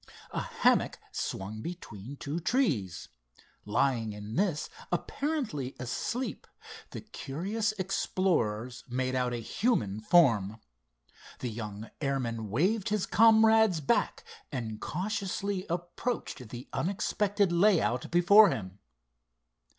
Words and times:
A 0.31 0.39
hammock 0.41 0.97
swung 1.11 1.61
between 1.61 2.17
two 2.17 2.39
trees. 2.39 3.07
Lying 3.65 4.13
in 4.13 4.35
this, 4.35 4.67
apparently 4.91 5.75
asleep, 5.79 6.47
the 6.89 7.01
curious 7.01 7.71
explorers 7.73 8.83
made 8.89 9.13
out 9.13 9.31
a 9.31 9.37
human 9.37 9.99
form. 10.01 10.59
The 11.37 11.51
young 11.51 11.91
airman 12.01 12.49
waved 12.49 12.89
his 12.89 13.05
comrades 13.05 13.79
back 13.79 14.23
and 14.51 14.81
cautiously 14.81 15.67
approached 15.69 16.49
the 16.49 16.67
unexpected 16.73 17.51
layout 17.51 18.09
before 18.09 18.49
him. 18.49 18.79